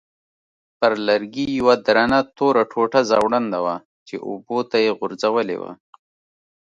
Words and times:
پر 0.79 0.91
لرګي 1.07 1.45
یوه 1.59 1.75
درنه 1.85 2.19
توره 2.37 2.63
ټوټه 2.71 3.01
ځوړنده 3.09 3.59
وه 3.65 3.75
چې 4.07 4.15
اوبو 4.27 4.59
ته 4.69 4.77
یې 4.85 4.91
غورځولې 4.99 5.55
وه. 5.61 5.71